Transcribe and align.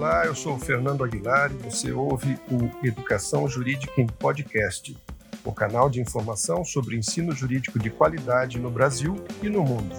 Olá, 0.00 0.24
eu 0.24 0.34
sou 0.34 0.54
o 0.54 0.58
Fernando 0.58 1.04
Aguilar 1.04 1.52
e 1.52 1.62
você 1.62 1.92
ouve 1.92 2.38
o 2.50 2.86
Educação 2.86 3.46
Jurídica 3.46 4.00
em 4.00 4.06
Podcast, 4.06 4.96
o 5.44 5.52
canal 5.52 5.90
de 5.90 6.00
informação 6.00 6.64
sobre 6.64 6.96
ensino 6.96 7.32
jurídico 7.32 7.78
de 7.78 7.90
qualidade 7.90 8.58
no 8.58 8.70
Brasil 8.70 9.22
e 9.42 9.50
no 9.50 9.62
mundo. 9.62 9.94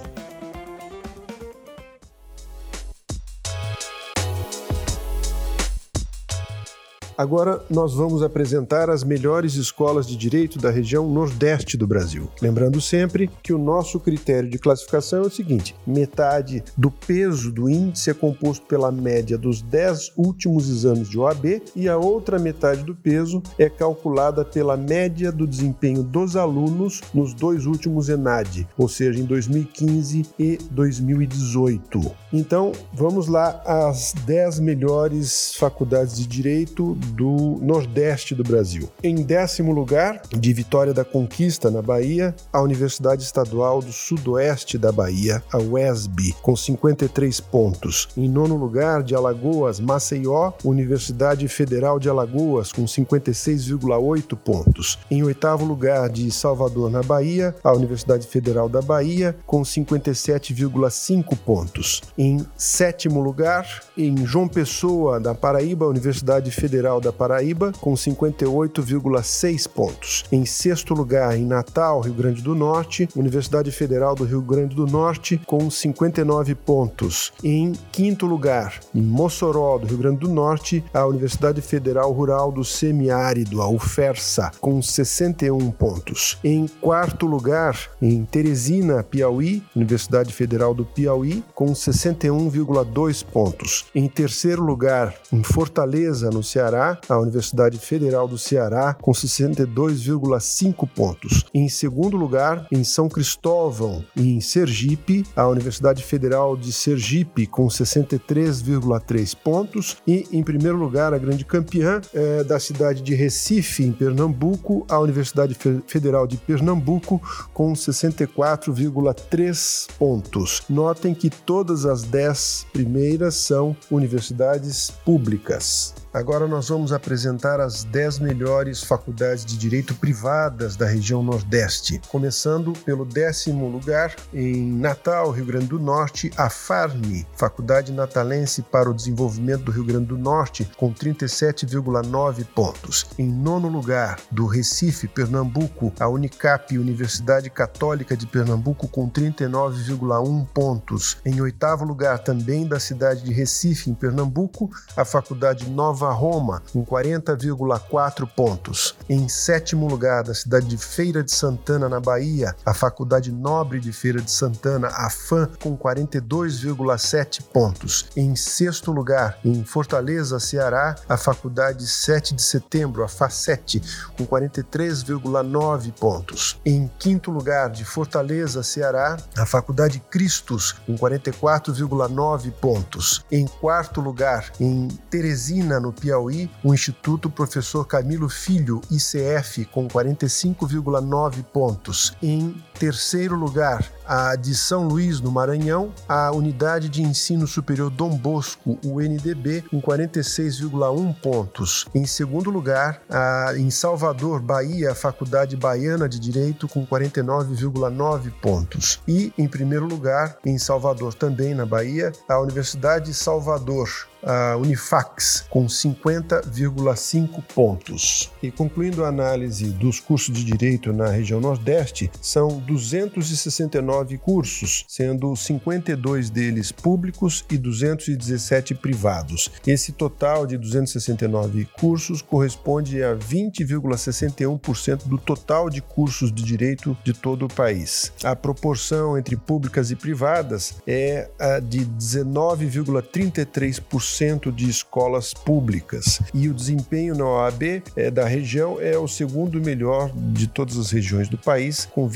Agora 7.21 7.63
nós 7.69 7.93
vamos 7.93 8.23
apresentar 8.23 8.89
as 8.89 9.03
melhores 9.03 9.53
escolas 9.53 10.07
de 10.07 10.17
direito 10.17 10.57
da 10.57 10.71
região 10.71 11.07
Nordeste 11.07 11.77
do 11.77 11.85
Brasil. 11.85 12.27
Lembrando 12.41 12.81
sempre 12.81 13.29
que 13.43 13.53
o 13.53 13.59
nosso 13.59 13.99
critério 13.99 14.49
de 14.49 14.57
classificação 14.57 15.19
é 15.19 15.27
o 15.27 15.29
seguinte: 15.29 15.75
metade 15.85 16.63
do 16.75 16.89
peso 16.89 17.51
do 17.51 17.69
índice 17.69 18.09
é 18.09 18.13
composto 18.15 18.65
pela 18.65 18.91
média 18.91 19.37
dos 19.37 19.61
10 19.61 20.13
últimos 20.17 20.67
exames 20.67 21.07
de 21.07 21.19
OAB 21.19 21.61
e 21.75 21.87
a 21.87 21.95
outra 21.95 22.39
metade 22.39 22.81
do 22.81 22.95
peso 22.95 23.43
é 23.55 23.69
calculada 23.69 24.43
pela 24.43 24.75
média 24.75 25.31
do 25.31 25.45
desempenho 25.45 26.01
dos 26.01 26.35
alunos 26.35 27.01
nos 27.13 27.35
dois 27.35 27.67
últimos 27.67 28.09
ENAD, 28.09 28.67
ou 28.75 28.89
seja, 28.89 29.19
em 29.19 29.25
2015 29.25 30.25
e 30.39 30.57
2018. 30.71 32.01
Então, 32.33 32.71
vamos 32.91 33.27
lá 33.27 33.61
às 33.63 34.11
10 34.25 34.59
melhores 34.59 35.53
faculdades 35.55 36.17
de 36.17 36.25
direito 36.25 36.97
do 37.11 37.59
Nordeste 37.61 38.33
do 38.33 38.43
Brasil. 38.43 38.89
Em 39.03 39.15
décimo 39.15 39.71
lugar, 39.71 40.21
de 40.29 40.53
Vitória 40.53 40.93
da 40.93 41.05
Conquista, 41.05 41.69
na 41.69 41.81
Bahia, 41.81 42.35
a 42.51 42.61
Universidade 42.61 43.23
Estadual 43.23 43.81
do 43.81 43.91
Sudoeste 43.91 44.77
da 44.77 44.91
Bahia, 44.91 45.43
a 45.51 45.57
UESB, 45.57 46.33
com 46.41 46.55
53 46.55 47.39
pontos. 47.39 48.09
Em 48.17 48.27
nono 48.27 48.55
lugar, 48.55 49.03
de 49.03 49.15
Alagoas, 49.15 49.79
Maceió, 49.79 50.53
Universidade 50.63 51.47
Federal 51.47 51.99
de 51.99 52.09
Alagoas, 52.09 52.71
com 52.71 52.85
56,8 52.85 54.35
pontos. 54.35 54.99
Em 55.09 55.23
oitavo 55.23 55.65
lugar, 55.65 56.09
de 56.09 56.31
Salvador, 56.31 56.89
na 56.89 57.03
Bahia, 57.03 57.55
a 57.63 57.71
Universidade 57.71 58.27
Federal 58.27 58.67
da 58.67 58.81
Bahia, 58.81 59.35
com 59.45 59.61
57,5 59.61 61.37
pontos. 61.37 62.01
Em 62.17 62.45
sétimo 62.57 63.21
lugar, 63.21 63.83
em 63.97 64.25
João 64.25 64.47
Pessoa, 64.47 65.19
da 65.19 65.35
Paraíba, 65.35 65.87
Universidade 65.87 66.51
Federal 66.51 66.90
da 66.99 67.13
Paraíba, 67.13 67.71
com 67.79 67.93
58,6 67.93 69.67
pontos. 69.67 70.25
Em 70.31 70.45
sexto 70.45 70.93
lugar, 70.93 71.37
em 71.37 71.45
Natal, 71.45 72.01
Rio 72.01 72.13
Grande 72.13 72.41
do 72.41 72.55
Norte, 72.55 73.07
Universidade 73.15 73.71
Federal 73.71 74.15
do 74.15 74.23
Rio 74.23 74.41
Grande 74.41 74.75
do 74.75 74.85
Norte, 74.85 75.39
com 75.45 75.69
59 75.69 76.55
pontos. 76.55 77.31
Em 77.43 77.73
quinto 77.91 78.25
lugar, 78.25 78.79
em 78.93 79.01
Mossoró, 79.01 79.77
do 79.77 79.87
Rio 79.87 79.97
Grande 79.97 80.19
do 80.19 80.29
Norte, 80.29 80.83
a 80.93 81.05
Universidade 81.05 81.61
Federal 81.61 82.11
Rural 82.11 82.51
do 82.51 82.63
Semiárido, 82.63 83.61
a 83.61 83.69
UFERSA, 83.69 84.51
com 84.59 84.81
61 84.81 85.71
pontos. 85.71 86.37
Em 86.43 86.67
quarto 86.81 87.25
lugar, 87.25 87.77
em 88.01 88.25
Teresina, 88.25 89.03
Piauí, 89.03 89.63
Universidade 89.75 90.33
Federal 90.33 90.73
do 90.73 90.85
Piauí, 90.85 91.43
com 91.53 91.73
61,2 91.73 93.23
pontos. 93.23 93.85
Em 93.93 94.07
terceiro 94.07 94.63
lugar, 94.63 95.13
em 95.31 95.43
Fortaleza, 95.43 96.29
no 96.29 96.43
Ceará, 96.43 96.80
a 97.07 97.19
Universidade 97.19 97.77
Federal 97.77 98.27
do 98.27 98.37
Ceará, 98.37 98.95
com 98.99 99.11
62,5 99.11 100.87
pontos. 100.87 101.45
Em 101.53 101.69
segundo 101.69 102.17
lugar, 102.17 102.65
em 102.71 102.83
São 102.83 103.07
Cristóvão 103.07 104.03
e 104.15 104.33
em 104.33 104.41
Sergipe, 104.41 105.23
a 105.35 105.47
Universidade 105.47 106.03
Federal 106.03 106.57
de 106.57 106.71
Sergipe, 106.71 107.45
com 107.45 107.67
63,3 107.67 109.35
pontos. 109.35 109.97
E 110.07 110.27
em 110.31 110.43
primeiro 110.43 110.77
lugar, 110.77 111.13
a 111.13 111.17
grande 111.17 111.45
campeã 111.45 112.01
é, 112.13 112.43
da 112.43 112.59
cidade 112.59 113.01
de 113.01 113.13
Recife, 113.13 113.83
em 113.83 113.91
Pernambuco, 113.91 114.85
a 114.89 114.97
Universidade 114.99 115.55
Federal 115.85 116.25
de 116.25 116.37
Pernambuco, 116.37 117.21
com 117.53 117.73
64,3 117.73 119.87
pontos. 119.97 120.63
Notem 120.69 121.13
que 121.13 121.29
todas 121.29 121.85
as 121.85 122.03
10 122.03 122.67
primeiras 122.73 123.35
são 123.35 123.75
universidades 123.89 124.89
públicas. 124.89 125.93
Agora 126.13 126.45
nós 126.45 126.69
vamos 126.71 126.91
apresentar 126.91 127.59
as 127.59 127.83
10 127.83 128.19
melhores 128.19 128.83
faculdades 128.83 129.45
de 129.45 129.57
direito 129.57 129.93
privadas 129.93 130.75
da 130.75 130.85
região 130.87 131.21
Nordeste, 131.21 132.01
começando 132.07 132.73
pelo 132.85 133.05
décimo 133.05 133.67
lugar 133.67 134.15
em 134.33 134.71
Natal, 134.71 135.31
Rio 135.31 135.45
Grande 135.45 135.67
do 135.67 135.79
Norte, 135.79 136.31
a 136.37 136.49
FARNE, 136.49 137.27
Faculdade 137.35 137.91
Natalense 137.91 138.61
para 138.61 138.89
o 138.89 138.93
Desenvolvimento 138.93 139.63
do 139.63 139.71
Rio 139.71 139.83
Grande 139.83 140.07
do 140.07 140.17
Norte, 140.17 140.69
com 140.77 140.93
37,9 140.93 142.45
pontos. 142.45 143.05
Em 143.19 143.27
nono 143.27 143.67
lugar, 143.67 144.19
do 144.31 144.45
Recife, 144.45 145.07
Pernambuco, 145.07 145.93
a 145.99 146.07
Unicap, 146.07 146.77
Universidade 146.77 147.49
Católica 147.49 148.17
de 148.17 148.25
Pernambuco, 148.25 148.87
com 148.87 149.09
39,1 149.09 150.47
pontos. 150.53 151.17
Em 151.25 151.41
oitavo 151.41 151.85
lugar, 151.85 152.19
também 152.19 152.65
da 152.65 152.79
cidade 152.79 153.23
de 153.23 153.33
Recife, 153.33 153.89
em 153.89 153.93
Pernambuco, 153.93 154.69
a 154.95 155.05
Faculdade 155.05 155.69
Nova 155.69 155.91
Nova 155.91 156.60
Roma, 156.61 156.63
com 156.71 156.85
40,4 156.85 158.27
pontos. 158.27 158.95
Em 159.09 159.27
sétimo 159.27 159.87
lugar, 159.87 160.23
da 160.23 160.33
cidade 160.33 160.67
de 160.67 160.77
Feira 160.77 161.23
de 161.23 161.33
Santana, 161.33 161.89
na 161.89 161.99
Bahia, 161.99 162.55
a 162.65 162.73
Faculdade 162.73 163.31
Nobre 163.31 163.79
de 163.79 163.91
Feira 163.91 164.21
de 164.21 164.31
Santana, 164.31 164.87
a 164.87 165.09
FAM, 165.09 165.49
com 165.61 165.77
42,7 165.77 167.41
pontos. 167.43 168.07
Em 168.15 168.35
sexto 168.35 168.91
lugar, 168.91 169.37
em 169.43 169.63
Fortaleza, 169.63 170.39
Ceará, 170.39 170.95
a 171.07 171.17
Faculdade 171.17 171.87
7 171.87 172.35
de 172.35 172.41
Setembro, 172.41 173.03
a 173.03 173.07
FA7, 173.07 173.81
com 174.17 174.25
43,9 174.25 175.91
pontos. 175.93 176.59
Em 176.65 176.89
quinto 176.99 177.31
lugar, 177.31 177.69
de 177.69 177.85
Fortaleza, 177.85 178.63
Ceará, 178.63 179.17
a 179.37 179.45
Faculdade 179.45 180.01
Cristos, 180.09 180.73
com 180.85 180.97
44,9 180.97 182.51
pontos. 182.51 183.25
Em 183.31 183.47
quarto 183.47 184.01
lugar, 184.01 184.51
em 184.59 184.87
Teresina, 185.09 185.79
no 185.79 185.93
Piauí, 185.93 186.49
o 186.63 186.73
Instituto 186.73 187.29
Professor 187.29 187.85
Camilo 187.85 188.29
Filho, 188.29 188.81
ICF, 188.89 189.65
com 189.65 189.87
45,9 189.87 191.43
pontos. 191.43 192.13
Em 192.21 192.55
terceiro 192.81 193.35
lugar, 193.35 193.85
a 194.07 194.35
de 194.35 194.55
São 194.55 194.87
Luís, 194.87 195.21
no 195.21 195.31
Maranhão, 195.31 195.93
a 196.09 196.31
Unidade 196.31 196.89
de 196.89 197.03
Ensino 197.03 197.45
Superior 197.45 197.91
Dom 197.91 198.17
Bosco, 198.17 198.79
UNDB, 198.83 199.61
com 199.69 199.79
46,1 199.79 201.13
pontos. 201.21 201.85
Em 201.93 202.07
segundo 202.07 202.49
lugar, 202.49 203.03
a, 203.07 203.53
em 203.55 203.69
Salvador, 203.69 204.41
Bahia, 204.41 204.93
a 204.93 204.95
Faculdade 204.95 205.55
Baiana 205.55 206.09
de 206.09 206.19
Direito, 206.19 206.67
com 206.67 206.83
49,9 206.83 208.31
pontos. 208.41 208.99
E, 209.07 209.31
em 209.37 209.47
primeiro 209.47 209.85
lugar, 209.85 210.37
em 210.43 210.57
Salvador, 210.57 211.13
também 211.13 211.53
na 211.53 211.67
Bahia, 211.67 212.11
a 212.27 212.39
Universidade 212.39 213.13
Salvador, 213.13 213.87
a 214.23 214.55
Unifax, 214.57 215.45
com 215.49 215.65
50,5 215.65 217.43
pontos. 217.53 218.31
E 218.41 218.51
concluindo 218.51 219.03
a 219.03 219.07
análise 219.07 219.65
dos 219.71 219.99
cursos 219.99 220.35
de 220.35 220.43
direito 220.43 220.93
na 220.93 221.07
região 221.07 221.39
Nordeste, 221.39 222.11
são 222.21 222.59
269 222.71 224.17
cursos, 224.17 224.85
sendo 224.87 225.35
52 225.35 226.29
deles 226.29 226.71
públicos 226.71 227.43
e 227.51 227.57
217 227.57 228.75
privados. 228.75 229.51
Esse 229.67 229.91
total 229.91 230.47
de 230.47 230.57
269 230.57 231.67
cursos 231.77 232.21
corresponde 232.21 233.03
a 233.03 233.13
20,61% 233.15 235.07
do 235.07 235.17
total 235.17 235.69
de 235.69 235.81
cursos 235.81 236.31
de 236.31 236.43
direito 236.43 236.95
de 237.03 237.11
todo 237.13 237.45
o 237.45 237.53
país. 237.53 238.13
A 238.23 238.33
proporção 238.35 239.17
entre 239.17 239.35
públicas 239.35 239.89
e 239.91 239.95
privadas 239.95 240.75
é 240.87 241.29
a 241.37 241.59
de 241.59 241.85
19,33% 241.85 244.53
de 244.53 244.69
escolas 244.69 245.33
públicas. 245.33 246.21
E 246.33 246.47
o 246.47 246.53
desempenho 246.53 247.13
na 247.15 247.25
OAB 247.25 247.83
é, 247.95 248.09
da 248.09 248.25
região 248.25 248.79
é 248.79 248.97
o 248.97 249.07
segundo 249.07 249.59
melhor 249.59 250.11
de 250.15 250.47
todas 250.47 250.77
as 250.77 250.91
regiões 250.91 251.27
do 251.27 251.37
país, 251.37 251.85
com 251.85 252.07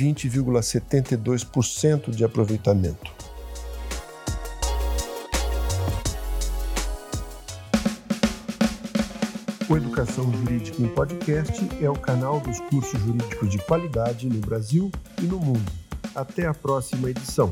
20,72% 0.44 2.12
de 2.12 2.24
aproveitamento. 2.24 3.14
O 9.68 9.76
Educação 9.76 10.32
Jurídica 10.32 10.82
em 10.82 10.88
Podcast 10.88 11.68
é 11.82 11.90
o 11.90 11.96
canal 11.96 12.40
dos 12.40 12.60
cursos 12.62 13.00
jurídicos 13.02 13.50
de 13.50 13.58
qualidade 13.60 14.30
no 14.30 14.40
Brasil 14.40 14.92
e 15.22 15.26
no 15.26 15.40
mundo. 15.40 15.72
Até 16.14 16.46
a 16.46 16.54
próxima 16.54 17.10
edição. 17.10 17.50